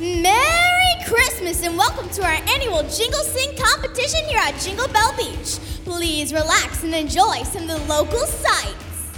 Merry 0.00 1.04
Christmas 1.06 1.62
and 1.62 1.76
welcome 1.76 2.08
to 2.08 2.22
our 2.22 2.38
annual 2.48 2.82
Jingle 2.84 3.22
Sing 3.24 3.54
competition 3.56 4.24
here 4.26 4.38
at 4.38 4.58
Jingle 4.58 4.88
Bell 4.88 5.14
Beach. 5.18 5.58
Please 5.84 6.32
relax 6.32 6.82
and 6.82 6.94
enjoy 6.94 7.42
some 7.42 7.64
of 7.64 7.68
the 7.68 7.78
local 7.86 8.20
sights. 8.20 9.10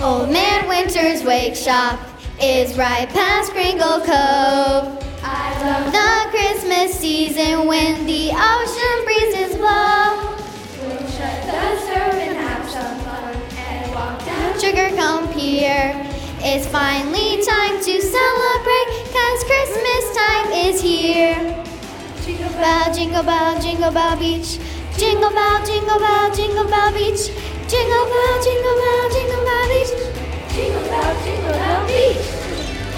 Old 0.00 0.30
Man 0.30 0.66
Winter's 0.68 1.22
wake 1.22 1.54
shop 1.54 2.00
is 2.42 2.78
right 2.78 3.08
past 3.10 3.52
Kringle 3.52 4.00
Cove. 4.00 5.04
I 5.22 5.52
love 5.62 5.92
the 5.92 6.30
Christmas 6.30 6.98
season 6.98 7.66
when 7.66 8.06
the 8.06 8.30
ocean 8.30 9.04
breezes 9.04 9.56
blow. 9.58 10.34
We'll 10.80 11.10
shut 11.10 11.44
the 11.44 11.78
surf 11.80 12.14
and 12.14 12.36
have 12.38 12.68
some 12.70 12.98
fun 13.00 13.34
and 13.58 13.94
walk 13.94 14.24
down 14.24 14.54
Sugarcomb 14.54 15.32
Pier. 15.34 16.02
It's 16.38 16.66
finally 16.66 17.42
time 17.44 17.80
to 17.80 18.00
celebrate, 18.00 18.85
cause 19.36 19.44
Christmas 19.44 20.16
time 20.16 20.52
is 20.52 20.80
here. 20.80 21.64
Jingle 22.24 22.52
bell, 22.52 22.94
jingle 22.94 23.22
bell, 23.22 23.60
jingle 23.60 23.90
bell 23.90 24.16
beach. 24.16 24.58
Jingle 24.96 25.30
bell, 25.30 25.66
jingle 25.66 25.98
bell, 25.98 26.34
jingle 26.34 26.64
bell 26.64 26.92
beach. 26.92 27.28
Jingle 27.68 28.06
bell, 28.06 28.42
jingle 28.42 28.76
bell, 28.80 29.10
jingle 29.10 29.44
bell 29.44 29.68
beach. 29.68 29.92
Jingle 30.54 30.82
bell, 30.88 31.24
jingle 31.24 31.52
bell 31.52 31.86
beach. 31.86 32.24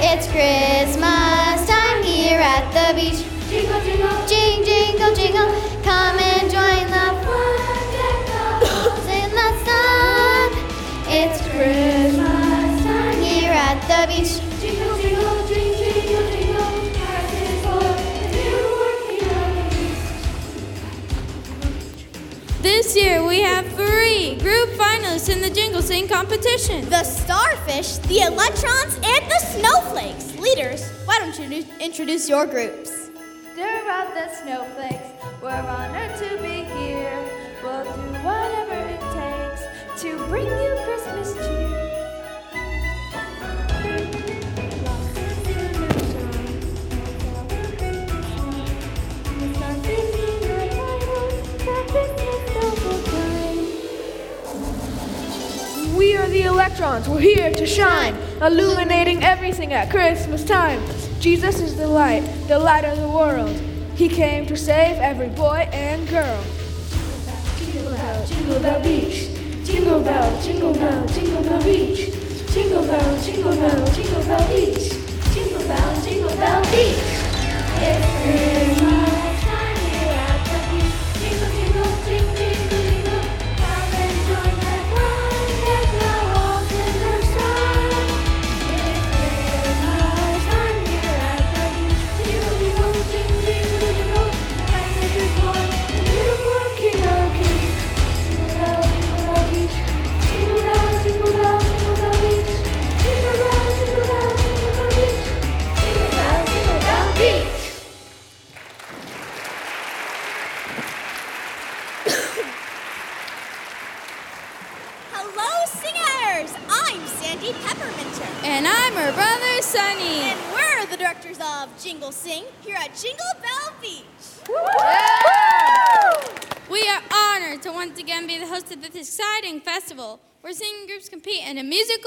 It's 0.00 0.26
Christmas 0.30 1.66
time 1.66 2.02
here 2.04 2.38
at 2.38 2.70
the 2.70 2.94
beach. 2.94 3.24
Jingle, 3.50 3.80
jingle, 3.80 4.26
jing, 4.26 4.64
jingle, 4.64 5.14
jingle. 5.14 5.48
Come 5.82 6.18
and 6.20 6.50
join 6.50 6.86
the 6.86 7.06
fun 7.24 7.58
in 9.10 9.30
the 9.34 9.50
sun. 9.66 10.48
It's 11.08 11.40
Christmas 11.50 12.84
time 12.84 13.22
here 13.22 13.50
at 13.52 13.80
the 13.88 14.06
beach. 14.06 14.47
This 22.88 23.04
year 23.04 23.22
we 23.22 23.40
have 23.42 23.66
three 23.74 24.36
group 24.36 24.70
finalists 24.70 25.28
in 25.28 25.42
the 25.42 25.50
Jingle 25.50 25.82
Sing 25.82 26.08
competition. 26.08 26.88
The 26.88 27.04
starfish, 27.04 27.98
the 28.08 28.20
electrons, 28.20 28.94
and 28.94 29.30
the 29.30 29.38
snowflakes. 29.40 30.34
Leaders, 30.38 30.88
why 31.04 31.18
don't 31.18 31.38
you 31.38 31.66
introduce 31.80 32.30
your 32.30 32.46
groups? 32.46 33.10
Dear 33.54 33.80
of 33.80 34.14
the 34.14 34.34
snowflakes, 34.36 35.06
we're 35.42 35.50
honored 35.50 36.16
to 36.16 36.38
be 36.40 36.64
here. 36.64 37.30
We'll 37.62 37.84
do 37.84 38.00
whatever 38.24 38.78
it 38.88 39.00
takes 39.12 40.00
to 40.02 40.16
bring 40.28 40.46
you 40.46 40.78
Christmas 40.86 41.34
cheer. 41.34 41.87
The 56.38 56.44
electrons. 56.44 57.08
We're 57.08 57.18
here 57.18 57.52
to 57.52 57.66
shine, 57.66 58.14
illuminating 58.40 59.24
everything 59.24 59.72
at 59.72 59.90
Christmas 59.90 60.44
time. 60.44 60.80
Jesus 61.18 61.60
is 61.60 61.76
the 61.76 61.88
light, 61.88 62.20
the 62.46 62.58
light 62.58 62.84
of 62.84 62.96
the 62.98 63.08
world. 63.08 63.50
He 63.96 64.08
came 64.08 64.46
to 64.46 64.56
save 64.56 64.98
every 64.98 65.30
boy 65.30 65.68
and 65.72 66.08
girl. 66.08 66.44
Jingle 67.58 67.90
bell, 67.90 68.26
jingle 68.26 68.60
bell 68.60 68.82
beach. 68.82 69.28
Jingle 69.64 70.00
bell, 70.00 70.42
jingle 70.42 70.74
bell, 70.74 71.06
jingle 71.08 71.42
bell 71.42 71.62
beach. 71.64 72.12
Jingle 72.52 72.86
bell, 72.86 73.22
jingle 73.22 73.56
bell, 73.56 73.86
jingle 73.92 74.22
bell 74.22 74.48
beach. 74.48 74.92
Jingle 75.34 75.66
bell, 75.66 76.02
jingle 76.04 76.36
bell 76.36 76.62
beach. 76.70 77.02
It's 77.82 78.67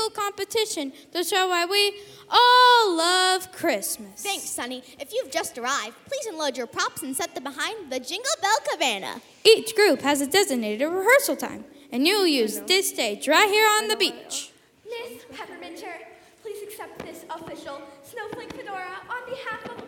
in 0.05 0.11
competition 0.13 0.93
to 1.11 1.23
show 1.23 1.49
why 1.49 1.65
we 1.65 1.93
all 2.29 2.95
love 2.95 3.51
Christmas. 3.51 4.21
Thanks, 4.21 4.49
Sunny. 4.49 4.83
If 4.99 5.13
you've 5.13 5.31
just 5.31 5.57
arrived, 5.57 5.95
please 6.05 6.25
unload 6.27 6.57
your 6.57 6.67
props 6.67 7.03
and 7.03 7.15
set 7.15 7.35
them 7.35 7.43
behind 7.43 7.91
the 7.91 7.99
Jingle 7.99 8.31
Bell 8.41 8.57
Cabana. 8.71 9.21
Each 9.43 9.75
group 9.75 10.01
has 10.01 10.21
a 10.21 10.27
designated 10.27 10.87
rehearsal 10.87 11.35
time, 11.35 11.65
and 11.91 12.07
you'll 12.07 12.27
use 12.27 12.59
this 12.61 12.89
stage 12.89 13.27
right 13.27 13.49
here 13.49 13.67
on 13.79 13.87
the 13.87 13.95
beach. 13.95 14.51
Miss 14.85 15.23
Pepperminter, 15.31 15.93
please 16.41 16.61
accept 16.63 16.99
this 16.99 17.25
official 17.29 17.81
snowflake 18.03 18.53
fedora 18.53 18.91
on 19.09 19.29
behalf 19.29 19.65
of 19.65 19.80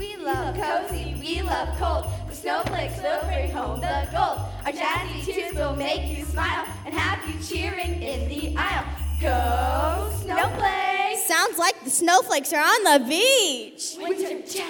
We 0.00 0.16
love 0.16 0.56
cozy, 0.56 1.14
we 1.20 1.42
love 1.42 1.76
cold. 1.78 2.10
The 2.26 2.34
snowflakes 2.34 2.96
will 3.02 3.20
bring 3.26 3.50
home 3.50 3.82
the 3.82 4.08
gold. 4.10 4.40
Our 4.64 4.72
jazzy 4.72 5.22
tunes 5.26 5.54
will 5.54 5.76
make 5.76 6.16
you 6.16 6.24
smile 6.24 6.64
and 6.86 6.94
have 6.94 7.28
you 7.28 7.38
cheering 7.42 8.00
in 8.00 8.26
the 8.30 8.56
aisle. 8.56 8.86
Go 9.20 10.10
snowflakes! 10.22 11.26
Sounds 11.26 11.58
like 11.58 11.84
the 11.84 11.90
snowflakes 11.90 12.50
are 12.54 12.62
on 12.62 12.84
the 12.84 13.06
beach. 13.10 13.96
Winter 13.98 14.40
jazz! 14.40 14.64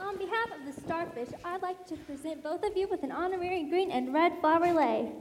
On 0.00 0.16
behalf 0.16 0.52
of 0.58 0.64
the 0.64 0.80
Starfish, 0.80 1.28
I'd 1.44 1.60
like 1.60 1.86
to 1.88 1.96
present 1.96 2.42
both 2.42 2.64
of 2.64 2.74
you 2.74 2.88
with 2.88 3.02
an 3.02 3.12
honorary 3.12 3.64
green 3.64 3.90
and 3.90 4.14
red 4.14 4.40
flower 4.40 4.72
lei. 4.72 5.12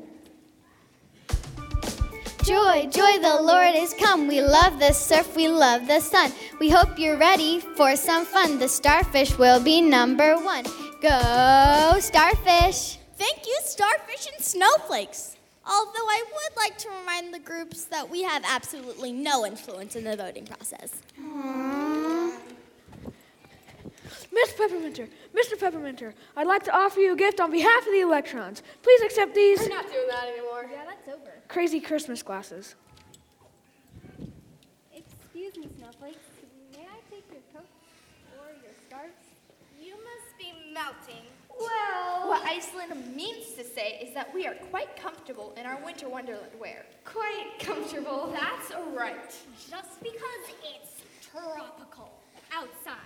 Joy, 2.44 2.88
joy, 2.90 3.20
the 3.22 3.40
Lord 3.40 3.76
is 3.76 3.94
come. 3.94 4.28
We 4.28 4.42
love 4.42 4.80
the 4.80 4.94
surf, 4.94 5.36
we 5.36 5.48
love 5.48 5.86
the 5.86 6.00
sun. 6.00 6.32
We 6.60 6.72
hope 6.72 6.98
you're 6.98 7.18
ready 7.18 7.60
for 7.60 7.96
some 7.96 8.26
fun. 8.26 8.58
The 8.58 8.68
starfish 8.68 9.38
will 9.38 9.62
be 9.62 9.80
number 9.80 10.36
one. 10.38 10.66
Go, 11.02 11.98
starfish! 12.00 12.98
Thank 13.16 13.46
you, 13.46 13.60
starfish 13.64 14.28
and 14.34 14.44
snowflakes. 14.44 15.38
Although 15.68 16.08
I 16.10 16.24
would 16.34 16.58
like 16.58 16.80
to 16.80 16.90
remind 16.90 17.32
the 17.32 17.40
groups 17.40 17.86
that 17.86 18.10
we 18.10 18.24
have 18.24 18.44
absolutely 18.48 19.12
no 19.12 19.46
influence 19.46 19.96
in 19.96 20.04
the 20.04 20.18
voting 20.18 20.48
process. 20.48 21.00
Miss 24.32 24.54
Pepperminter, 24.54 25.08
Mr. 25.34 25.58
Pepperminter, 25.58 26.14
I'd 26.36 26.48
like 26.48 26.64
to 26.64 26.76
offer 26.76 27.00
you 27.00 27.14
a 27.14 27.16
gift 27.16 27.40
on 27.40 27.52
behalf 27.52 27.86
of 27.86 27.92
the 27.94 28.02
electrons. 28.02 28.64
Please 28.84 29.02
accept 29.02 29.34
these 29.34 29.60
We're 29.62 29.70
not 29.70 29.90
doing 29.90 30.08
that 30.10 30.28
anymore. 30.28 30.70
Yeah, 30.72 30.84
that's 30.86 31.08
over. 31.08 31.32
crazy 31.48 31.80
Christmas 31.80 32.22
glasses. 32.22 32.76
Excuse 34.96 35.56
me, 35.58 35.68
Snowflakes. 35.78 36.18
May 36.74 36.84
I 36.84 37.00
take 37.10 37.24
your 37.32 37.42
coat 37.54 37.68
or 38.40 38.48
your 38.62 38.74
scarf? 38.88 39.12
You 39.82 39.94
must 39.96 40.38
be 40.38 40.74
melting. 40.74 41.24
Well, 41.60 42.28
what 42.28 42.42
Iceland 42.44 43.16
means 43.16 43.54
to 43.54 43.64
say 43.64 44.00
is 44.02 44.14
that 44.14 44.34
we 44.34 44.48
are 44.48 44.56
quite 44.70 44.96
comfortable 44.96 45.54
in 45.58 45.66
our 45.66 45.78
winter 45.84 46.10
wonderland 46.10 46.52
wear. 46.60 46.86
Quite 47.06 47.60
comfortable. 47.60 48.34
That's 48.38 48.72
right. 48.96 49.34
Just 49.70 50.02
because 50.02 50.56
it's 50.76 51.02
tropical 51.32 52.12
outside 52.54 52.98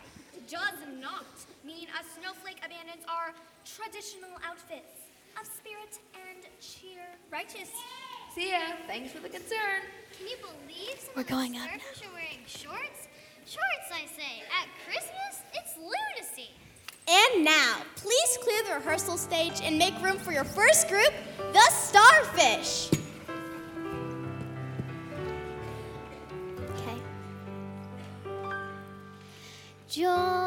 does 0.48 0.80
not 1.02 1.26
mean 1.66 1.88
a 1.98 2.02
snowflake 2.20 2.62
abandons 2.64 3.04
our 3.10 3.34
traditional 3.66 4.38
outfits 4.46 5.10
of 5.40 5.48
spirit 5.48 5.98
and 6.14 6.46
cheer. 6.62 7.02
Righteous. 7.32 7.70
See 8.34 8.52
ya. 8.52 8.60
Thanks 8.88 9.12
for 9.12 9.20
the 9.20 9.30
concern. 9.30 9.82
Can 10.18 10.28
you 10.28 10.38
believe 10.38 11.00
some 11.00 11.12
We're 11.16 11.22
of 11.22 11.28
going 11.28 11.54
the 11.54 11.60
surfers 11.60 12.04
up. 12.04 12.10
are 12.10 12.14
wearing 12.14 12.44
shorts? 12.46 13.08
Shorts, 13.46 13.90
I 13.92 14.06
say. 14.16 14.44
At 14.62 14.68
Christmas, 14.86 15.42
it's 15.54 15.74
lunacy. 15.78 16.52
And 17.08 17.46
now, 17.46 17.78
please 17.96 18.38
clear 18.42 18.64
the 18.64 18.76
rehearsal 18.76 19.18
stage 19.18 19.62
and 19.64 19.78
make 19.78 20.00
room 20.02 20.18
for 20.18 20.32
your 20.32 20.44
first 20.44 20.88
group, 20.90 21.14
the 21.54 21.62
Starfish. 21.72 22.90
Okay. 26.76 26.98
Joy. 29.88 30.45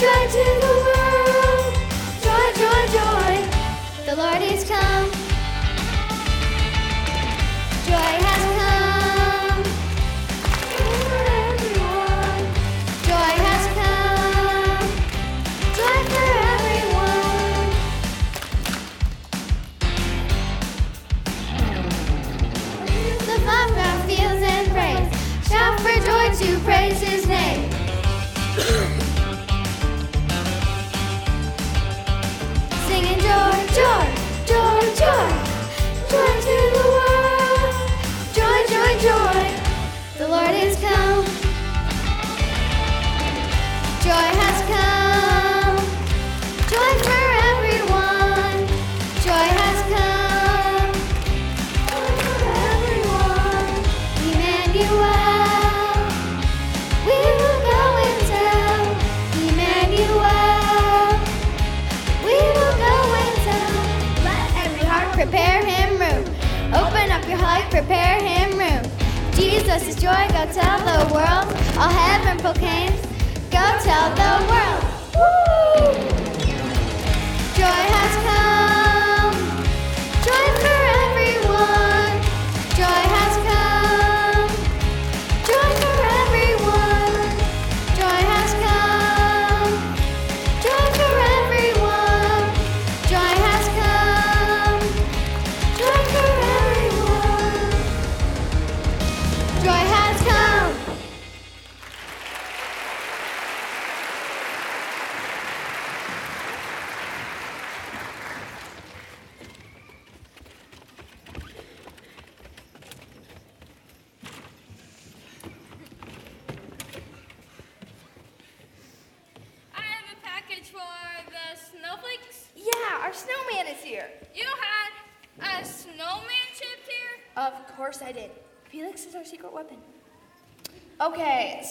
Joy 0.00 0.28
to 0.30 0.97
prepare 67.78 68.20
him 68.20 68.58
room. 68.58 68.82
Jesus 69.34 69.86
is 69.86 69.94
joy, 69.94 70.26
go 70.30 70.44
tell 70.52 70.78
the 70.80 71.14
world. 71.14 71.46
All 71.78 71.88
heaven 71.88 72.36
proclaims, 72.38 73.00
go 73.52 73.64
tell 73.84 74.10
the 74.16 74.50
world. 74.50 74.67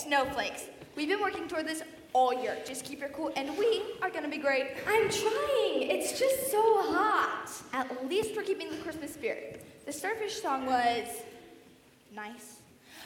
Snowflakes. 0.08 0.64
We've 0.96 1.10
been 1.10 1.20
working 1.20 1.50
toward 1.50 1.68
this 1.68 1.84
all 2.14 2.34
year. 2.34 2.58
Just 2.66 2.86
keep 2.86 3.02
your 3.02 3.10
cool, 3.10 3.32
and 3.36 3.58
we 3.58 3.82
are 4.02 4.10
gonna 4.10 4.30
be 4.30 4.38
great. 4.38 4.68
I'm 4.88 5.10
trying. 5.10 5.84
It's 5.92 6.18
just 6.18 6.50
so 6.50 6.62
hot. 6.94 7.52
At 7.74 8.08
least 8.08 8.36
we're 8.36 8.44
keeping 8.44 8.70
the 8.70 8.78
Christmas 8.78 9.14
spirit. 9.14 9.66
The 9.86 9.92
Starfish 9.92 10.42
song 10.42 10.66
was 10.66 11.08
nice. 12.16 12.62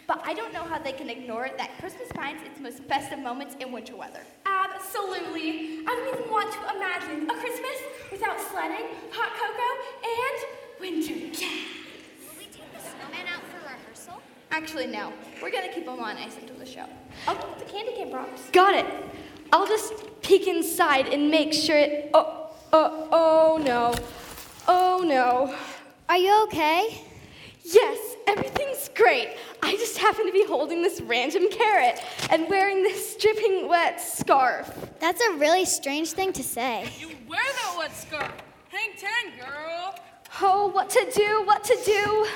But 0.06 0.22
I 0.26 0.34
don't 0.34 0.54
know 0.54 0.64
how 0.64 0.78
they 0.78 0.92
can 0.92 1.10
ignore 1.10 1.46
it 1.46 1.58
that 1.58 1.72
Christmas 1.80 2.08
finds 2.14 2.44
its 2.44 2.60
most 2.60 2.84
festive 2.84 3.20
moments 3.20 3.56
in 3.60 3.72
winter 3.72 3.96
weather. 3.96 4.22
Absolutely. 4.46 5.80
I 5.88 5.96
don't 5.96 6.20
even 6.20 6.32
want 6.32 6.52
to 6.54 6.60
imagine 6.76 7.30
a 7.30 7.34
Christmas 7.34 7.78
without 8.12 8.40
sledding, 8.40 8.86
hot 9.12 9.32
cocoa, 9.42 9.74
and 10.06 10.80
winter 10.80 11.16
jazz. 11.36 11.66
Will 12.28 12.38
we 12.38 12.46
take 12.46 12.72
the 12.74 12.80
snowman 12.80 13.28
out 13.28 13.42
for 13.50 13.58
rehearsal? 13.66 14.22
Actually, 14.52 14.88
no. 14.88 15.14
We're 15.42 15.52
gonna 15.52 15.74
keep 15.74 15.86
them 15.86 16.00
on 16.00 16.18
ice 16.18 16.38
until 16.40 16.58
the 16.58 16.66
show. 16.66 16.86
Oh, 17.28 17.56
the 17.58 17.66
candy 17.66 17.94
cane 17.94 18.12
props. 18.12 18.50
Got 18.52 18.76
it. 18.76 18.86
I'll 19.52 19.68
just 19.68 19.94
peek 20.22 20.48
inside 20.48 21.08
and 21.08 21.32
make 21.32 21.52
sure 21.52 21.78
it. 21.78 22.12
Oh, 22.14 22.52
oh, 22.72 23.08
oh 23.12 23.62
no. 23.64 23.96
Oh 24.68 25.04
no. 25.06 25.56
Are 26.08 26.18
you 26.18 26.44
okay? 26.44 27.02
Yes, 27.64 28.16
everything's 28.28 28.90
great. 28.96 29.30
I 29.64 29.74
just 29.74 29.98
happen 29.98 30.26
to 30.26 30.32
be 30.32 30.46
holding 30.46 30.82
this 30.82 31.02
random 31.02 31.50
carrot 31.50 32.02
and 32.30 32.48
wearing 32.50 32.84
this 32.84 33.16
dripping 33.18 33.68
wet 33.68 34.00
scarf. 34.00 34.90
That's 35.00 35.22
a 35.22 35.34
really 35.34 35.66
strange 35.66 36.12
thing 36.12 36.34
to 36.34 36.44
say. 36.44 36.90
You 37.00 37.10
wear 37.28 37.40
that 37.40 37.76
wet 37.78 37.96
scarf. 37.96 38.32
Hang 38.70 38.92
ten, 38.98 39.40
girl. 39.40 39.96
Oh, 40.42 40.68
what 40.68 40.90
to 40.92 41.12
do, 41.16 41.44
what 41.46 41.64
to 41.64 41.78
do. 41.86 42.28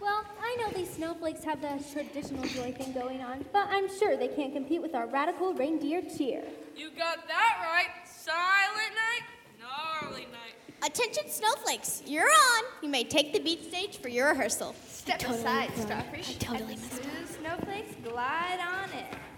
Well, 0.00 0.24
I 0.52 0.56
know 0.56 0.70
these 0.70 0.92
snowflakes 0.92 1.42
have 1.44 1.62
the 1.62 1.82
traditional 1.92 2.44
joy 2.44 2.72
thing 2.72 2.92
going 2.92 3.22
on, 3.22 3.42
but 3.54 3.68
I'm 3.70 3.88
sure 3.98 4.18
they 4.18 4.28
can't 4.28 4.52
compete 4.52 4.82
with 4.82 4.94
our 4.94 5.06
radical 5.06 5.54
reindeer 5.54 6.02
cheer. 6.02 6.44
You 6.76 6.90
got 6.90 7.26
that 7.26 7.58
right. 7.62 8.06
Silent 8.06 8.92
night, 8.94 9.24
gnarly 9.58 10.26
night. 10.26 10.54
Attention, 10.84 11.30
snowflakes, 11.30 12.02
you're 12.06 12.28
on. 12.28 12.64
You 12.82 12.90
may 12.90 13.02
take 13.02 13.32
the 13.32 13.38
beat 13.38 13.64
stage 13.64 13.96
for 13.98 14.08
your 14.08 14.28
rehearsal. 14.28 14.74
Step 14.88 15.22
aside, 15.22 15.70
Starfish. 15.74 16.36
totally 16.36 16.74
and 16.74 16.82
the 16.82 16.96
smooth 16.96 17.38
snowflakes 17.38 17.94
glide 18.04 18.60
on 18.60 18.90
in. 18.90 19.31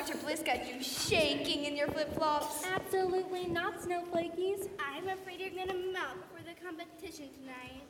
Fishes, 0.00 0.10
our 0.10 0.24
winter 0.24 0.24
bliss 0.24 0.42
got 0.42 0.72
you 0.72 0.82
shaking 0.82 1.64
in 1.64 1.76
your 1.76 1.88
flip 1.88 2.14
flops. 2.14 2.64
Absolutely 2.66 3.46
not, 3.46 3.80
snowflakies. 3.80 4.68
I'm 4.78 5.08
afraid 5.08 5.40
you're 5.40 5.50
gonna 5.50 5.78
melt 5.92 6.18
for 6.34 6.42
the 6.42 6.54
competition 6.64 7.28
tonight. 7.40 7.82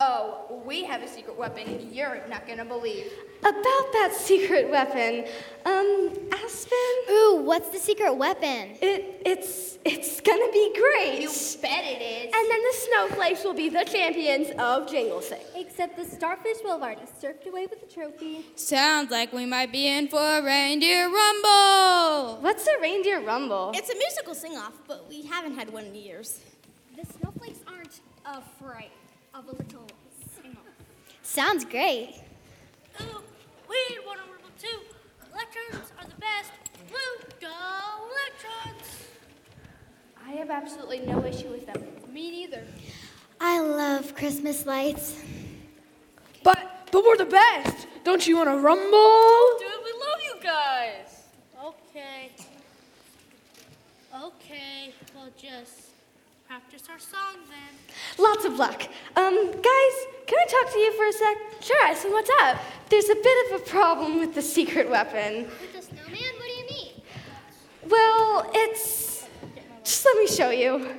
Oh, 0.00 0.62
we 0.64 0.84
have 0.84 1.02
a 1.02 1.08
secret 1.08 1.36
weapon 1.36 1.88
you're 1.92 2.22
not 2.28 2.46
gonna 2.46 2.64
believe. 2.64 3.10
About 3.40 3.92
that 3.92 4.12
secret 4.16 4.70
weapon, 4.70 5.24
um, 5.64 6.10
Aspen, 6.32 6.78
Ooh, 7.10 7.27
what's 7.48 7.70
the 7.70 7.78
secret 7.78 8.14
weapon? 8.14 8.76
it, 8.82 9.22
it's, 9.24 9.78
it's 9.82 10.20
gonna 10.20 10.52
be 10.52 10.70
great. 10.74 11.22
You 11.22 11.28
bet 11.62 11.82
it 11.82 12.02
is. 12.02 12.24
And 12.26 12.50
then 12.50 12.62
the 12.62 12.74
snowflakes 12.76 13.42
will 13.42 13.54
be 13.54 13.70
the 13.70 13.84
champions 13.84 14.48
of 14.58 14.86
Jingle 14.86 15.22
Sing. 15.22 15.40
Except 15.56 15.96
the 15.96 16.04
starfish 16.04 16.58
will 16.62 16.72
have 16.72 16.82
already 16.82 17.06
surfed 17.20 17.48
away 17.48 17.66
with 17.66 17.80
the 17.80 17.86
trophy. 17.92 18.44
Sounds 18.54 19.10
like 19.10 19.32
we 19.32 19.46
might 19.46 19.72
be 19.72 19.88
in 19.88 20.08
for 20.08 20.20
a 20.20 20.42
reindeer 20.42 21.06
rumble. 21.06 22.36
What's 22.42 22.66
a 22.66 22.78
reindeer 22.82 23.24
rumble? 23.24 23.72
It's 23.74 23.88
a 23.88 23.96
musical 23.96 24.34
sing-off, 24.34 24.74
but 24.86 25.08
we 25.08 25.22
haven't 25.22 25.54
had 25.54 25.72
one 25.72 25.86
in 25.86 25.94
years. 25.94 26.40
The 26.96 27.06
snowflakes 27.18 27.60
aren't 27.66 28.00
afraid 28.26 28.90
of 29.34 29.46
a 29.46 29.52
little 29.52 29.88
sing-off. 30.36 30.66
Sounds 31.22 31.64
great. 31.64 32.20
Ooh, 33.00 33.22
we 33.70 33.76
need 33.88 34.04
one 34.04 34.18
on 34.18 34.28
Rumble 34.28 34.50
too. 34.60 34.80
Electrons 35.32 35.92
are 35.98 36.04
the 36.04 36.20
best. 36.20 36.67
Woo, 36.90 37.28
go 37.40 37.48
electrons! 38.10 39.06
I 40.26 40.30
have 40.32 40.50
absolutely 40.50 41.00
no 41.00 41.24
issue 41.24 41.48
with 41.48 41.66
them. 41.66 41.82
Me 42.12 42.30
neither. 42.30 42.62
I 43.40 43.60
love 43.60 44.14
Christmas 44.14 44.66
lights. 44.66 45.20
But 46.42 46.88
but 46.90 47.04
we're 47.04 47.16
the 47.16 47.26
best. 47.26 47.86
Don't 48.04 48.26
you 48.26 48.36
want 48.36 48.48
to 48.48 48.56
rumble? 48.56 49.58
Dude, 49.58 49.68
we 49.84 49.92
love 49.92 50.20
you 50.24 50.42
guys. 50.42 51.24
Okay. 51.62 52.30
Okay, 54.14 54.94
we'll 55.14 55.30
just 55.36 55.90
practice 56.46 56.82
our 56.90 56.98
song 56.98 57.36
then. 57.48 57.94
Lots 58.24 58.46
of 58.46 58.56
luck. 58.58 58.82
Um, 59.16 59.52
guys, 59.52 59.94
can 60.26 60.38
I 60.38 60.46
talk 60.48 60.72
to 60.72 60.78
you 60.78 60.92
for 60.96 61.06
a 61.06 61.12
sec? 61.12 61.36
Sure, 61.62 61.86
Aspen, 61.86 62.12
what's 62.12 62.30
up? 62.42 62.58
There's 62.88 63.08
a 63.10 63.14
bit 63.14 63.52
of 63.52 63.60
a 63.60 63.64
problem 63.64 64.18
with 64.18 64.34
the 64.34 64.40
secret 64.42 64.88
weapon. 64.88 65.44
With 65.60 65.74
the 65.74 65.82
snowman? 65.82 66.14
What 66.14 66.46
do 66.46 66.52
you 66.52 66.66
mean? 66.66 67.02
Well, 67.88 68.50
it's. 68.54 69.26
Just 69.84 70.04
let 70.04 70.16
me 70.18 70.26
show 70.26 70.50
you. 70.50 70.94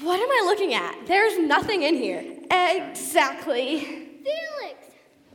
What 0.00 0.18
am 0.18 0.28
I 0.30 0.42
looking 0.46 0.72
at? 0.72 1.06
There's 1.06 1.38
nothing 1.38 1.82
in 1.82 1.94
here. 1.94 2.24
Exactly. 2.50 3.80
Felix! 3.80 4.78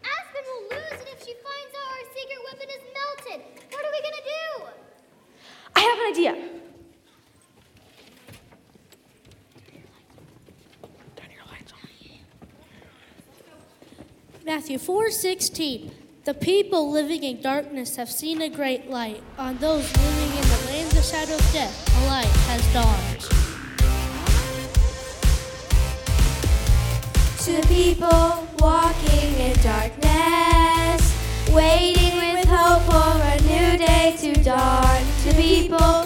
Aspen 0.04 0.44
will 0.48 0.64
lose 0.72 1.02
it 1.02 1.08
if 1.14 1.20
she 1.24 1.34
finds 1.34 1.72
out 1.78 1.88
our 1.94 2.06
secret 2.16 2.42
weapon 2.50 2.70
is 2.70 2.82
melted. 2.98 3.40
What 3.72 3.86
are 3.86 3.92
we 3.92 4.02
gonna 4.02 4.26
do? 4.26 4.66
I 5.76 5.80
have 5.82 6.00
an 6.00 6.08
idea. 6.12 6.34
Matthew 14.46 14.78
4:16 14.78 16.05
The 16.26 16.34
people 16.34 16.92
living 16.92 17.22
in 17.22 17.40
darkness 17.40 17.98
have 17.98 18.10
seen 18.10 18.42
a 18.42 18.50
great 18.50 18.90
light. 18.90 19.22
On 19.38 19.56
those 19.60 19.86
living 19.96 20.36
in 20.36 20.48
the 20.50 20.72
land 20.72 20.88
of 20.88 20.96
the 20.96 21.04
shadow 21.04 21.36
of 21.36 21.54
death, 21.54 21.88
a 21.96 22.08
light 22.08 22.26
has 22.50 22.66
dawned. 22.74 23.22
To 27.46 27.52
the 27.62 27.68
people 27.68 28.48
walking 28.58 29.36
in 29.36 29.54
darkness, 29.62 31.14
waiting 31.54 32.18
with 32.18 32.48
hope 32.50 32.82
for 32.90 33.22
a 33.22 33.38
new 33.42 33.78
day 33.78 34.16
to 34.18 34.34
dawn. 34.42 35.06
To 35.26 35.34
people 35.36 36.05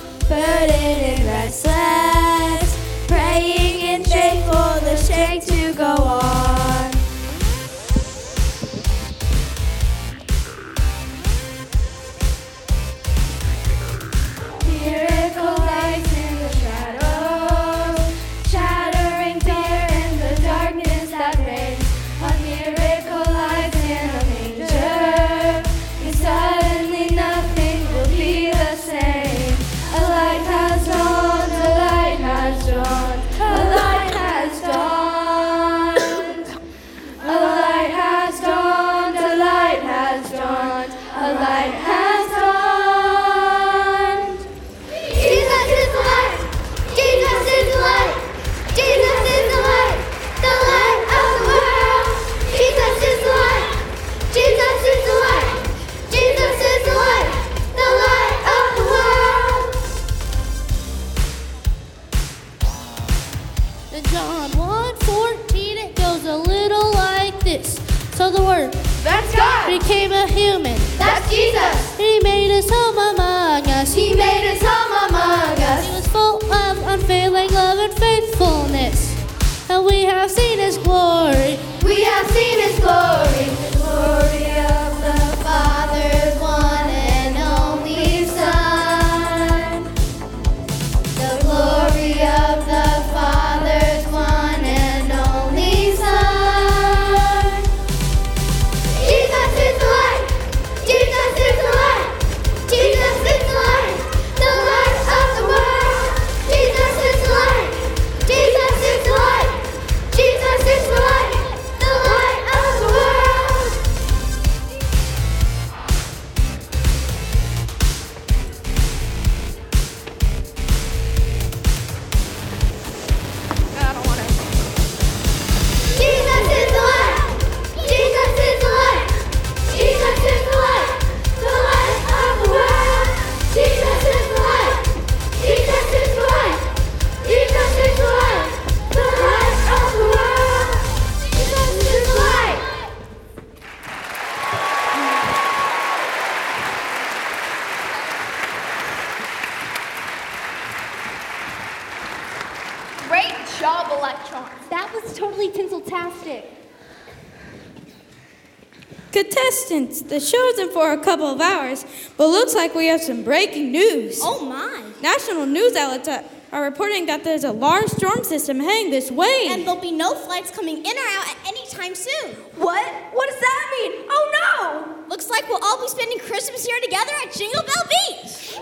the 160.10 160.20
show 160.20 160.44
isn't 160.50 160.74
for 160.74 160.92
a 160.92 160.98
couple 160.98 161.28
of 161.28 161.40
hours, 161.42 161.86
but 162.18 162.28
looks 162.28 162.54
like 162.56 162.76
we 162.76 162.88
have 162.88 163.02
some 163.02 163.24
breaking 163.24 163.72
news. 163.72 164.20
Oh 164.22 164.44
my! 164.46 164.84
National 165.02 165.46
news 165.46 165.76
outlets 165.76 166.08
are- 166.08 166.20
uh, 166.20 166.24
are 166.52 166.64
reporting 166.64 167.06
that 167.06 167.24
there's 167.24 167.44
a 167.44 167.52
large 167.52 167.88
storm 167.90 168.24
system 168.24 168.60
heading 168.60 168.90
this 168.90 169.12
way. 169.12 169.48
And 169.50 169.62
there'll 169.68 169.80
be 169.80 169.92
no 169.92 170.16
flights 170.16 170.50
coming 170.50 170.78
in 170.78 170.98
or 170.98 171.08
out 171.18 171.28
at 171.30 171.38
any 171.48 171.64
time 171.68 171.94
soon. 171.94 172.32
What? 172.58 172.84
What 173.14 173.30
does 173.30 173.40
that 173.40 173.64
mean? 173.80 173.92
Oh 174.10 174.24
no! 174.42 175.08
Looks 175.08 175.30
like 175.30 175.48
we'll 175.48 175.64
all 175.64 175.80
be 175.80 175.88
spending 175.88 176.18
Christmas 176.20 176.66
here 176.66 176.80
together 176.82 177.12
at 177.24 177.32
Jingle 177.34 177.62
Bell 177.62 177.86
Beach. 177.88 178.58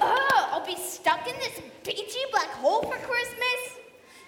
Oh, 0.00 0.48
I'll 0.52 0.64
be 0.66 0.76
stuck 0.76 1.26
in 1.26 1.34
this 1.38 1.60
beachy 1.84 2.20
black 2.30 2.50
hole 2.50 2.82
for 2.82 2.96
Christmas. 2.98 3.78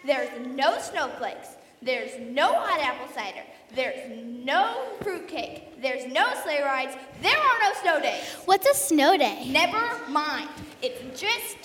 There's 0.04 0.30
no 0.56 0.78
snowflakes. 0.80 1.48
There's 1.82 2.18
no 2.18 2.52
hot 2.52 2.80
apple 2.80 3.12
cider. 3.14 3.42
There's 3.74 4.10
no 4.10 4.86
fruitcake. 5.02 5.80
There's 5.80 6.06
no 6.12 6.26
sleigh 6.42 6.62
rides. 6.62 6.96
There 7.22 7.36
are 7.36 7.58
no 7.62 7.72
snow 7.82 8.00
days. 8.00 8.22
What's 8.46 8.68
a 8.68 8.74
snow 8.74 9.16
day? 9.16 9.48
Never 9.50 10.08
mind. 10.08 10.48
It's 10.82 11.20
just 11.20 11.56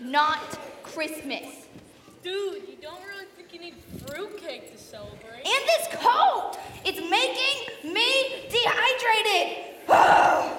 not 0.00 0.40
Christmas. 0.82 1.66
Dude, 2.22 2.68
you 2.68 2.76
don't 2.80 3.02
really 3.06 3.24
think 3.36 3.54
you 3.54 3.60
need 3.60 3.74
fruitcake 4.06 4.72
to 4.72 4.78
celebrate? 4.78 5.38
And 5.38 5.46
this 5.46 5.88
coat! 5.92 6.58
It's 6.84 7.00
making 7.00 7.92
me 7.92 8.48
dehydrated! 8.50 9.88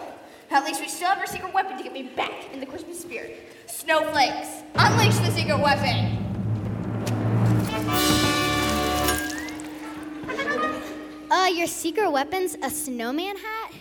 At 0.52 0.66
least 0.66 0.82
we 0.82 0.88
still 0.88 1.10
have 1.10 1.20
our 1.20 1.26
secret 1.26 1.54
weapon 1.54 1.78
to 1.78 1.84
get 1.84 1.94
me 1.94 2.04
back 2.04 2.54
in 2.54 2.60
the 2.60 2.66
Christmas 2.66 3.00
spirit. 3.00 3.38
Snowflakes, 3.68 4.64
unleash 4.76 5.16
the 5.18 5.32
secret 5.32 5.60
weapon! 5.60 6.23
Uh, 11.44 11.48
your 11.48 11.68
secret 11.68 12.10
weapon's 12.10 12.56
a 12.64 12.70
snowman 12.70 13.36
hat? 13.36 13.74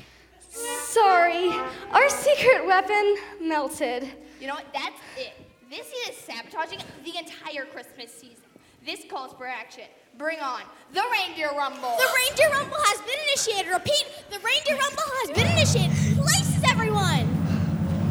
Sorry, 0.48 1.48
our 1.92 2.08
secret 2.08 2.66
weapon 2.66 3.14
melted. 3.40 4.10
You 4.40 4.48
know 4.48 4.54
what? 4.54 4.66
That's 4.74 4.98
it. 5.16 5.34
This 5.70 5.86
is 6.08 6.16
sabotaging 6.16 6.80
the 7.04 7.16
entire 7.16 7.66
Christmas 7.66 8.12
season. 8.12 8.42
This 8.84 9.04
calls 9.08 9.32
for 9.34 9.46
action. 9.46 9.84
Bring 10.18 10.40
on 10.40 10.62
the 10.92 11.04
reindeer 11.12 11.50
rumble. 11.56 11.96
The 11.98 12.10
reindeer 12.26 12.50
rumble 12.50 12.78
has 12.78 13.00
been 13.02 13.20
initiated. 13.28 13.72
Repeat, 13.72 14.06
the 14.28 14.40
reindeer 14.40 14.76
rumble 14.76 15.04
has 15.22 15.30
been 15.30 15.46
initiated. 15.52 16.18
Places, 16.18 16.64
everyone. 16.68 17.31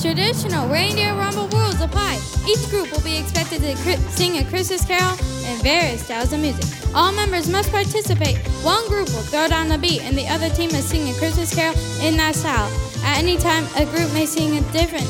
Traditional 0.02 0.68
reindeer 0.68 1.14
rumble 1.14 1.48
rules 1.50 1.80
apply. 1.80 2.20
Each 2.50 2.68
group 2.72 2.92
will 2.92 3.02
be 3.02 3.18
expected 3.18 3.62
to 3.62 3.76
cri- 3.84 4.02
sing 4.10 4.40
a 4.40 4.44
Christmas 4.50 4.84
carol 4.84 5.12
and 5.46 5.62
various 5.62 6.04
styles 6.04 6.34
of 6.34 6.40
music. 6.40 6.66
All 6.96 7.12
members 7.12 7.48
must 7.48 7.70
participate. 7.72 8.40
One 8.64 8.88
group 8.90 9.10
will 9.10 9.22
throw 9.22 9.48
down 9.48 9.70
the 9.70 9.78
beat, 9.78 10.02
and 10.02 10.18
the 10.18 10.28
other 10.28 10.50
team 10.50 10.72
must 10.72 10.90
sing 10.90 11.08
a 11.08 11.14
Christmas 11.20 11.54
carol 11.54 11.78
in 12.02 12.18
that 12.18 12.34
style. 12.34 12.68
At 13.06 13.20
any 13.20 13.38
time, 13.38 13.64
a 13.78 13.86
group 13.86 14.12
may 14.12 14.26
sing 14.26 14.58
a 14.58 14.62
different 14.72 15.06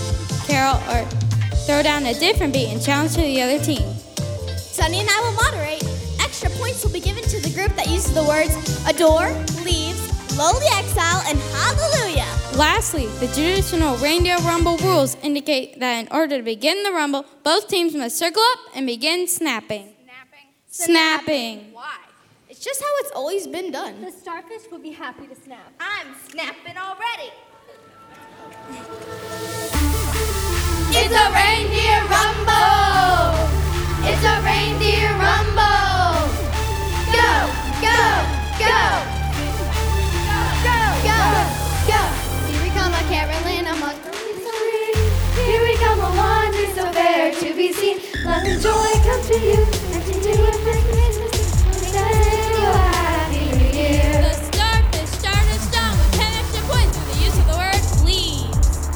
carol 0.45 0.75
or 0.91 1.06
throw 1.65 1.82
down 1.82 2.06
a 2.06 2.13
different 2.13 2.51
beat 2.51 2.67
and 2.67 2.84
challenge 2.84 3.13
to 3.13 3.21
the 3.21 3.41
other 3.41 3.60
team. 3.63 3.88
Sunny 4.58 4.99
and 4.99 5.10
I 5.10 5.21
will 5.21 5.36
moderate. 5.39 5.84
Extra 6.19 6.49
points 6.60 6.84
will 6.84 6.91
be 6.91 6.99
given 6.99 7.23
to 7.23 7.39
the 7.39 7.49
group 7.56 7.73
that 7.77 7.88
uses 7.88 8.13
the 8.13 8.23
words 8.23 8.54
adore, 8.86 9.32
leaves, 9.63 10.01
lowly 10.41 10.65
exile, 10.73 11.21
and 11.27 11.38
hallelujah. 11.54 12.25
Lastly, 12.58 13.06
the 13.19 13.27
traditional 13.27 13.95
reindeer 13.97 14.38
rumble 14.38 14.75
rules 14.77 15.15
indicate 15.21 15.80
that 15.80 15.99
in 15.99 16.08
order 16.12 16.38
to 16.38 16.43
begin 16.43 16.82
the 16.82 16.91
rumble, 16.91 17.25
both 17.43 17.67
teams 17.67 17.93
must 17.93 18.17
circle 18.17 18.41
up 18.54 18.60
and 18.75 18.88
begin 18.88 19.27
snapping. 19.27 19.93
Snapping. 20.65 21.73
Why? 21.73 21.95
It's 22.49 22.60
just 22.60 22.82
how 22.82 22.93
it's 23.01 23.12
always 23.12 23.45
been 23.45 23.71
done. 23.71 24.01
The 24.01 24.12
starfish 24.12 24.63
will 24.71 24.80
be 24.80 24.89
happy 24.91 25.27
to 25.27 25.36
snap. 25.36 25.71
I'm 25.80 26.08
snapping 26.30 26.75
already. 26.75 27.30
It's 30.99 31.15
a 31.23 31.27
reindeer 31.38 32.01
rumble! 32.10 32.82
It's 34.10 34.23
a 34.25 34.41
reindeer 34.41 34.81
and 48.47 48.62
joy 48.62 48.91
come 49.04 49.21
to 49.23 49.39
you, 49.39 49.65
and 49.93 50.04
to 50.06 50.13
you 50.27 50.34
a 50.34 50.51
Christmas. 50.51 51.32
Send 51.91 52.56
you 52.58 52.67
a 52.67 52.73
happy 52.73 53.45
new 53.58 53.69
year. 53.77 54.21
The 54.21 54.34
starfish 54.34 55.10
started 55.19 55.60
strong 55.62 55.93
with 55.97 56.12
10 56.13 56.34
extra 56.39 56.62
points 56.69 56.97
for 56.97 57.06
the 57.12 57.17
use 57.21 57.38
of 57.38 57.45
the 57.47 57.58
word 57.62 57.84
leaves. 58.06 58.89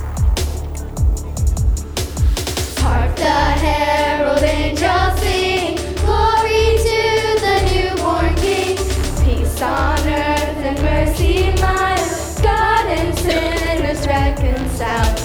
Hark 2.81 3.15
the 3.15 3.37
herald 3.63 4.43
angels 4.43 5.19
sing, 5.19 5.75
glory 6.01 6.77
to 6.87 6.99
the 7.45 7.55
newborn 7.69 8.33
King. 8.35 8.77
Peace 9.23 9.61
on 9.61 9.99
earth 9.99 10.57
and 10.69 10.77
mercy 10.81 11.51
mild. 11.61 12.41
God 12.41 12.85
and 12.87 13.17
sinners 13.19 14.07
reconciled. 14.07 15.24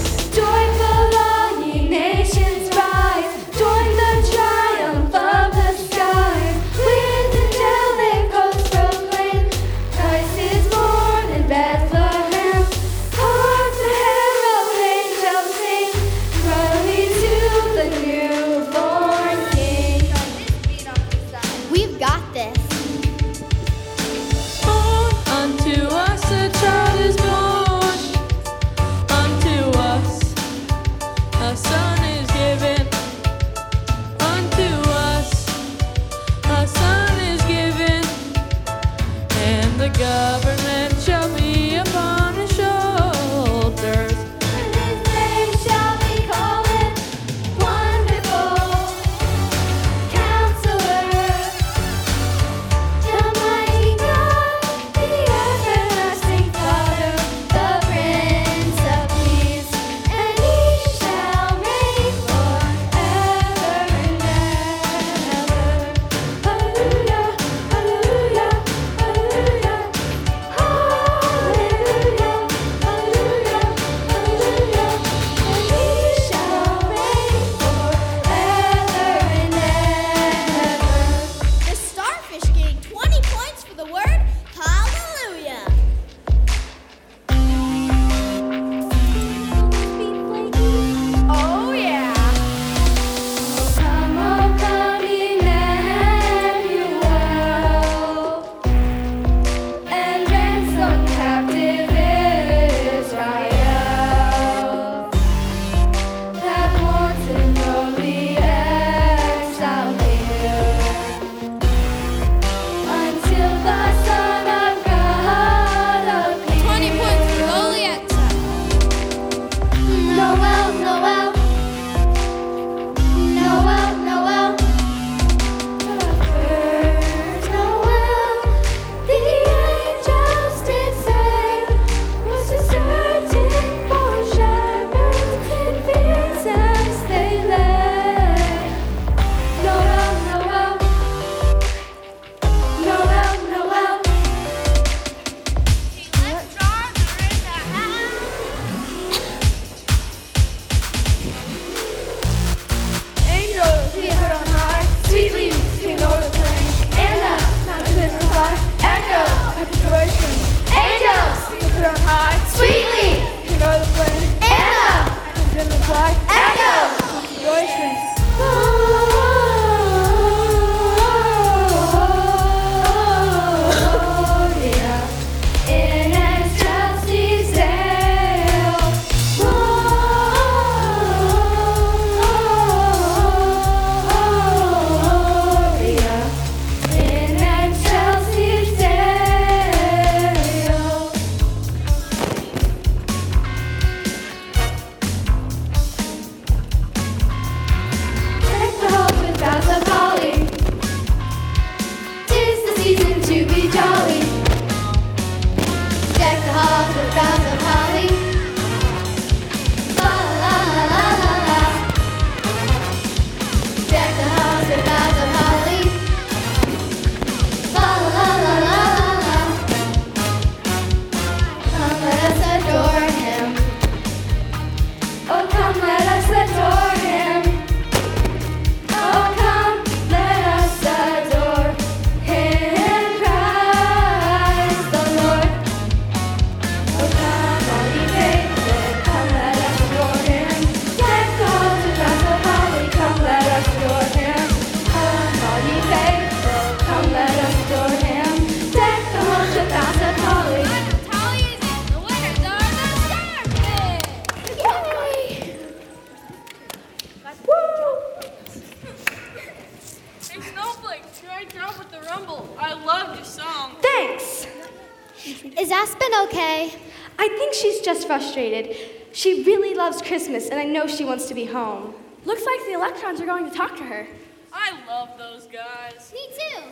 Frustrated. 268.31 268.77
She 269.12 269.43
really 269.43 269.75
loves 269.75 270.01
Christmas, 270.03 270.49
and 270.49 270.61
I 270.61 270.64
know 270.64 270.87
she 270.87 271.05
wants 271.05 271.27
to 271.27 271.35
be 271.35 271.45
home. 271.45 271.95
Looks 272.25 272.45
like 272.45 272.61
the 272.66 272.75
electrons 272.75 273.21
are 273.21 273.27
going 273.27 273.49
to 273.49 273.57
talk 273.57 273.77
to 273.77 273.83
her. 273.83 274.07
I 274.53 274.73
love 274.87 275.19
those 275.19 275.47
guys. 275.47 276.12
Me 276.12 276.29
too. 276.38 276.62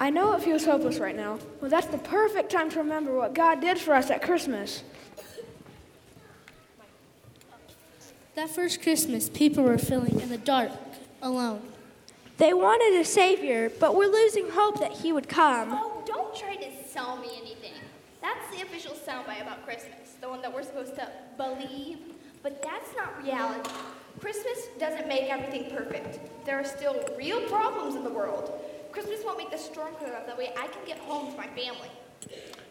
I 0.00 0.10
know 0.10 0.34
it 0.34 0.42
feels 0.42 0.64
hopeless 0.64 0.98
right 0.98 1.16
now, 1.16 1.38
but 1.60 1.70
that's 1.70 1.88
the 1.88 1.98
perfect 1.98 2.52
time 2.52 2.70
to 2.70 2.78
remember 2.78 3.16
what 3.16 3.34
God 3.34 3.60
did 3.60 3.78
for 3.78 3.94
us 3.94 4.10
at 4.10 4.22
Christmas. 4.22 4.84
That 8.36 8.48
first 8.48 8.80
Christmas, 8.82 9.28
people 9.28 9.64
were 9.64 9.78
feeling 9.78 10.20
in 10.20 10.28
the 10.28 10.38
dark, 10.38 10.70
alone. 11.20 11.62
They 12.36 12.54
wanted 12.54 13.00
a 13.00 13.04
Savior, 13.04 13.72
but 13.80 13.96
we're 13.96 14.06
losing 14.06 14.50
hope 14.50 14.78
that 14.78 14.92
He 14.92 15.12
would 15.12 15.28
come. 15.28 15.70
Oh, 15.72 16.04
don't 16.06 16.36
try 16.36 16.54
to 16.54 16.70
sell 16.86 17.16
me 17.16 17.30
anything. 17.40 17.72
That's 18.20 18.56
the 18.56 18.62
official 18.62 18.92
soundbite 18.92 19.42
about 19.42 19.64
Christmas, 19.64 20.14
the 20.20 20.28
one 20.28 20.42
that 20.42 20.52
we're 20.52 20.62
supposed 20.62 20.94
to 20.96 21.08
believe. 21.36 21.98
But 22.42 22.62
that's 22.62 22.94
not 22.96 23.22
reality. 23.22 23.70
Christmas 24.20 24.68
doesn't 24.78 25.06
make 25.06 25.30
everything 25.30 25.70
perfect. 25.70 26.18
There 26.44 26.58
are 26.58 26.64
still 26.64 26.96
real 27.16 27.40
problems 27.42 27.94
in 27.94 28.04
the 28.04 28.10
world. 28.10 28.52
Christmas 28.92 29.20
won't 29.24 29.38
make 29.38 29.50
the 29.50 29.58
storm 29.58 29.94
clear 29.94 30.14
up. 30.14 30.26
That 30.26 30.38
way 30.38 30.52
I 30.58 30.66
can 30.66 30.84
get 30.86 30.98
home 30.98 31.30
to 31.30 31.36
my 31.36 31.46
family. 31.48 31.90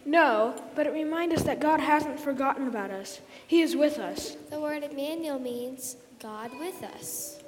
No, 0.05 0.55
but 0.75 0.87
it 0.87 0.93
reminds 0.93 1.35
us 1.35 1.43
that 1.43 1.59
God 1.59 1.79
hasn't 1.79 2.19
forgotten 2.19 2.67
about 2.67 2.91
us. 2.91 3.19
He 3.45 3.61
is 3.61 3.75
with 3.75 3.99
us. 3.99 4.37
The 4.49 4.59
word 4.59 4.83
Emmanuel 4.83 5.39
means 5.39 5.97
God 6.19 6.51
with 6.59 6.81
us. 6.83 7.39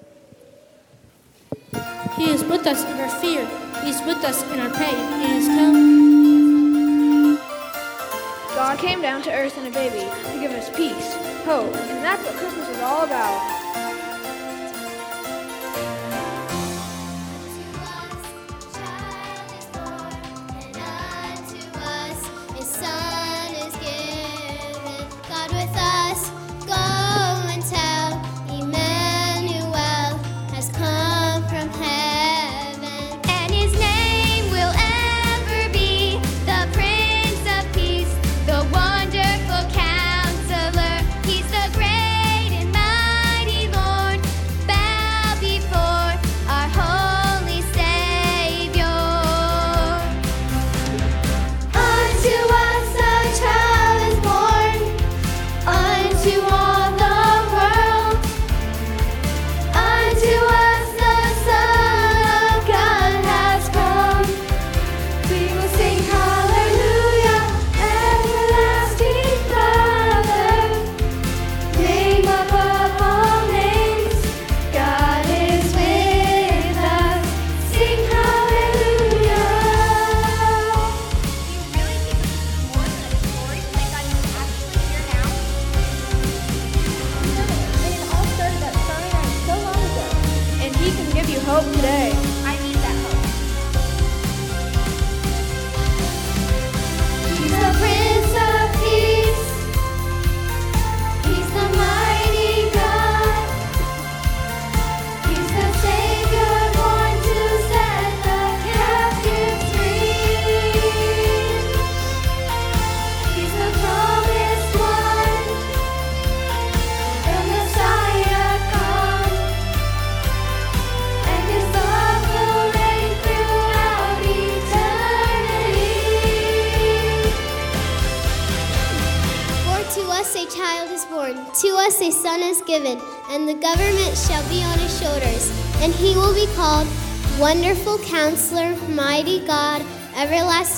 He 2.15 2.29
is 2.29 2.43
with 2.43 2.67
us 2.67 2.83
in 2.83 2.99
our 2.99 3.09
fear. 3.21 3.45
He 3.83 3.89
is 3.89 4.01
with 4.01 4.23
us 4.23 4.43
in 4.51 4.59
our 4.59 4.69
pain. 4.71 5.21
He 5.21 5.37
is 5.37 5.47
come. 5.47 6.18
Came 8.79 9.01
down 9.01 9.21
to 9.23 9.31
earth 9.33 9.57
in 9.57 9.67
a 9.67 9.71
baby 9.71 9.99
to 10.31 10.39
give 10.39 10.51
us 10.51 10.69
peace, 10.69 11.13
hope, 11.43 11.75
and 11.75 12.01
that's 12.01 12.23
what 12.23 12.33
Christmas 12.35 12.69
is 12.69 12.79
all 12.79 13.03
about. 13.03 13.58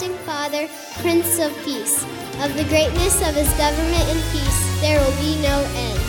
Everlasting 0.02 0.26
Father, 0.26 0.68
Prince 1.02 1.40
of 1.40 1.56
Peace. 1.64 2.04
Of 2.44 2.56
the 2.58 2.64
greatness 2.64 3.16
of 3.22 3.36
his 3.36 3.52
government 3.54 4.10
and 4.10 4.20
peace 4.32 4.82
there 4.82 5.00
will 5.00 5.16
be 5.18 5.40
no 5.42 5.62
end. 5.76 6.00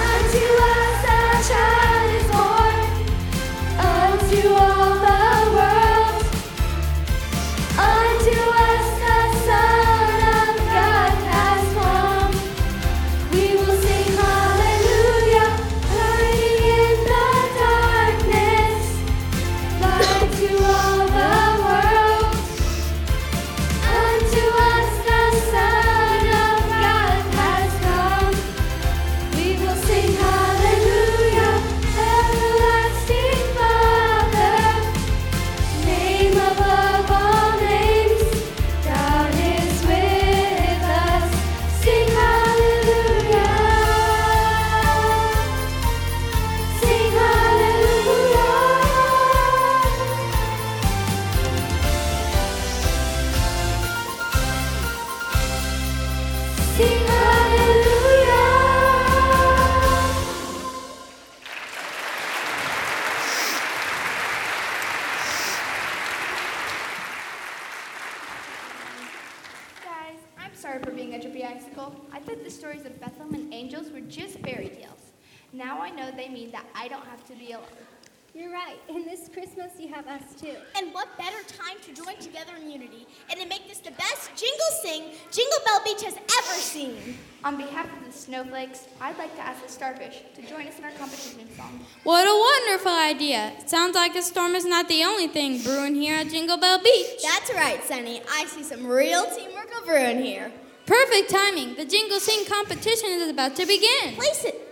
Unto 0.00 0.44
us 0.64 1.04
a 1.04 1.52
child 1.52 1.77
best 85.00 85.32
Jingle 85.32 85.58
Bell 85.64 85.80
Beach 85.84 86.02
has 86.04 86.14
ever 86.14 86.60
seen. 86.60 87.18
On 87.44 87.56
behalf 87.56 87.86
of 87.96 88.04
the 88.04 88.12
snowflakes, 88.12 88.88
I'd 89.00 89.16
like 89.16 89.34
to 89.36 89.42
ask 89.42 89.64
the 89.64 89.70
starfish 89.70 90.22
to 90.34 90.42
join 90.42 90.66
us 90.66 90.78
in 90.78 90.84
our 90.84 90.90
competition 90.92 91.48
song. 91.56 91.80
What 92.02 92.26
a 92.26 92.66
wonderful 92.66 92.92
idea. 92.92 93.52
Sounds 93.66 93.94
like 93.94 94.16
a 94.16 94.22
storm 94.22 94.54
is 94.54 94.64
not 94.64 94.88
the 94.88 95.04
only 95.04 95.28
thing 95.28 95.62
brewing 95.62 95.94
here 95.94 96.16
at 96.16 96.28
Jingle 96.28 96.56
Bell 96.56 96.82
Beach. 96.82 97.22
That's 97.22 97.54
right, 97.54 97.82
Sunny. 97.84 98.20
I 98.30 98.46
see 98.46 98.64
some 98.64 98.86
real 98.86 99.24
teamwork 99.26 99.70
over 99.80 99.96
in 99.96 100.18
here. 100.22 100.50
Perfect 100.86 101.30
timing. 101.30 101.76
The 101.76 101.84
Jingle 101.84 102.18
Sing 102.18 102.44
competition 102.46 103.10
is 103.10 103.30
about 103.30 103.54
to 103.56 103.66
begin. 103.66 104.14
Place 104.16 104.44
it. 104.44 104.67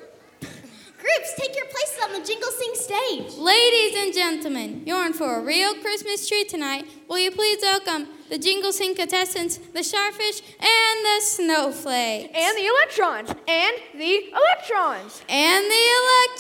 Groups, 1.07 1.35
take 1.39 1.55
your 1.55 1.67
places 1.67 1.99
on 2.05 2.13
the 2.15 2.27
Jingle 2.27 2.51
Sing 2.51 2.73
stage. 2.75 3.39
Ladies 3.39 3.95
and 3.97 4.13
gentlemen, 4.13 4.83
you're 4.85 5.07
in 5.07 5.13
for 5.13 5.37
a 5.37 5.41
real 5.41 5.75
Christmas 5.75 6.29
treat 6.29 6.49
tonight. 6.49 6.85
Will 7.07 7.21
you 7.21 7.31
please 7.31 7.61
welcome 7.63 8.09
the 8.29 8.39
Jingle 8.39 8.73
Sing 8.73 8.93
contestants, 8.97 9.59
the 9.73 9.85
Starfish, 9.85 10.43
and 10.59 11.05
the 11.05 11.21
Snowflake. 11.21 12.35
And 12.35 12.59
the 12.59 12.67
Electrons. 12.67 13.31
And 13.47 13.77
the 13.95 14.33
Electrons. 14.33 15.23
And 15.29 15.65
the 15.71 15.85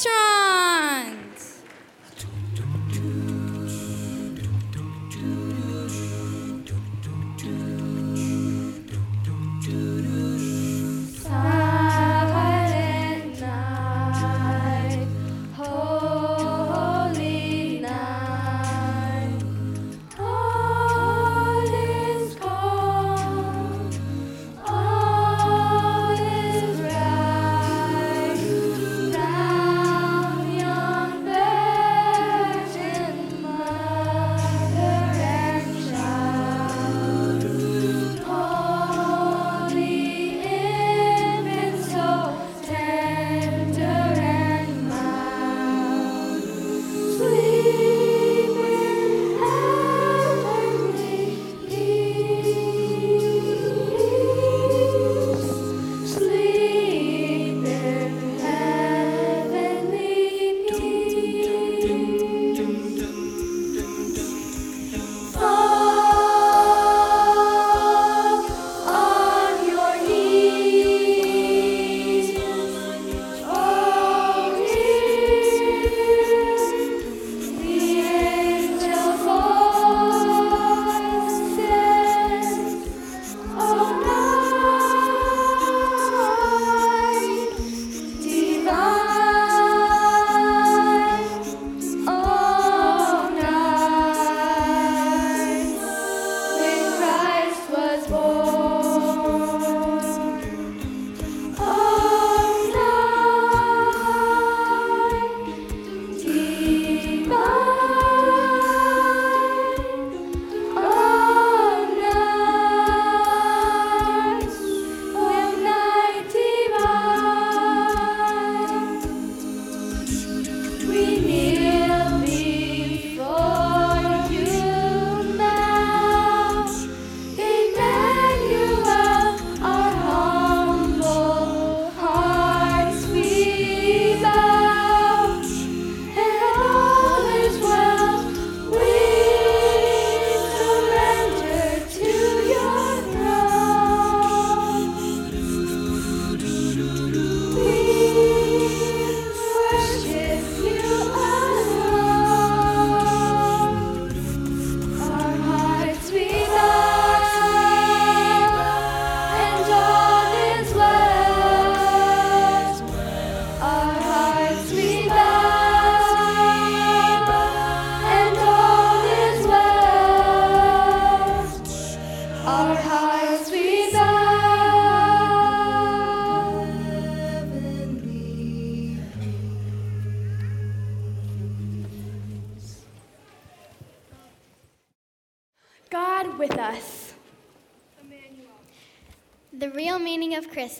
Electrons. 0.03 1.56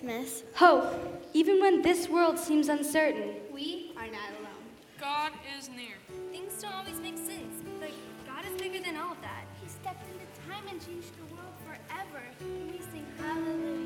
Christmas. 0.07 0.45
Hope, 0.55 1.29
even 1.33 1.61
when 1.61 1.83
this 1.83 2.09
world 2.09 2.39
seems 2.39 2.69
uncertain. 2.69 3.35
We 3.53 3.93
are 3.97 4.07
not 4.07 4.31
alone. 4.39 4.63
God 5.01 5.33
is 5.59 5.69
near. 5.71 5.97
Things 6.31 6.63
don't 6.63 6.73
always 6.75 7.01
make 7.01 7.17
sense, 7.17 7.65
but 7.81 7.91
God 8.25 8.45
is 8.47 8.61
bigger 8.61 8.79
than 8.79 8.97
all 8.97 9.13
of 9.13 9.21
that. 9.23 9.47
He 9.61 9.69
stepped 9.69 10.05
into 10.07 10.49
time 10.49 10.63
and 10.71 10.81
changed 10.87 11.11
the 11.17 11.35
world 11.35 11.53
forever. 11.65 12.23
And 12.39 12.71
we 12.71 12.79
sing 12.79 13.05
hallelujah. 13.19 13.47
Hallelujah, 13.57 13.86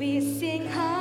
we 0.00 0.18
sing 0.18 0.66
high. 0.66 0.99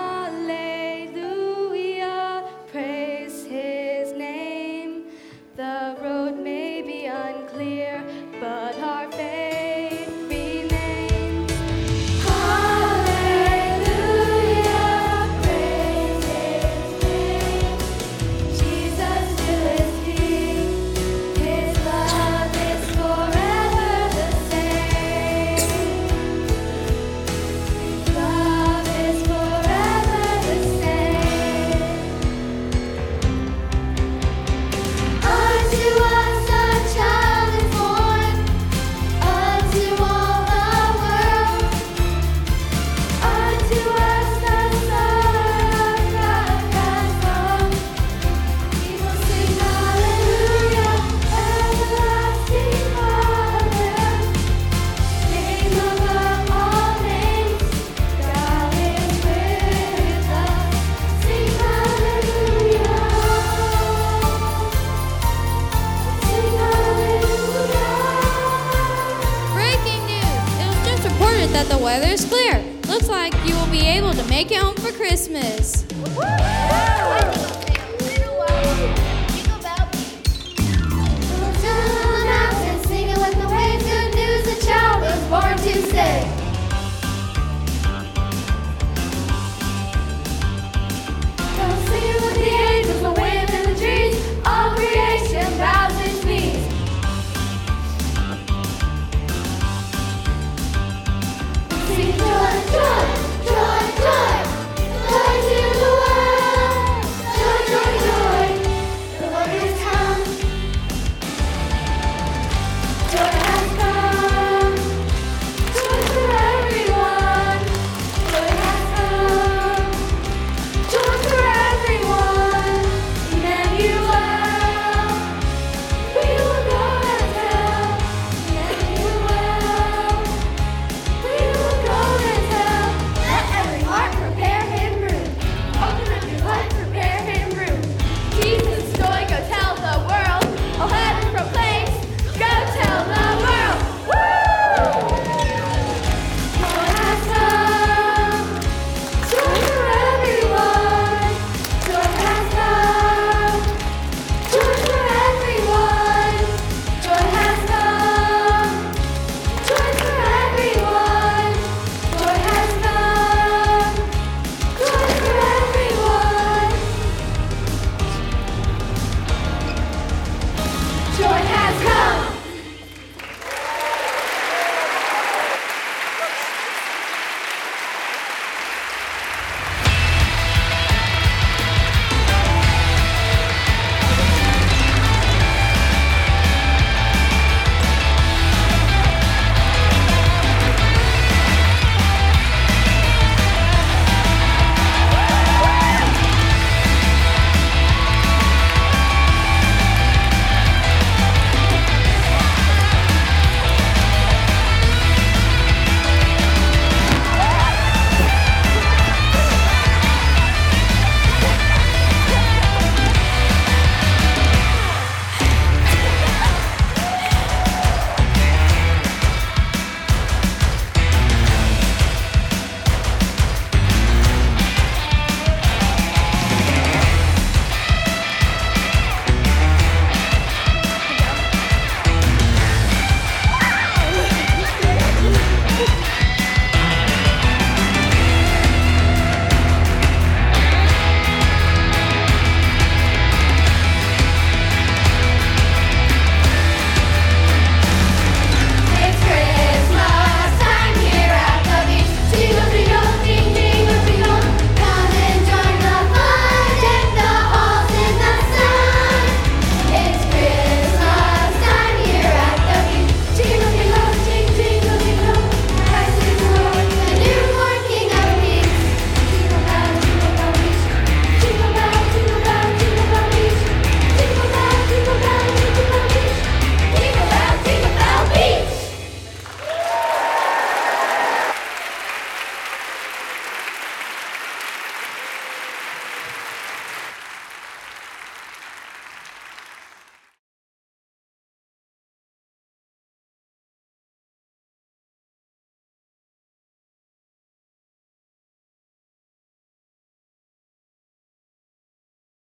Christmas. 75.29 75.83
Born 76.15 76.48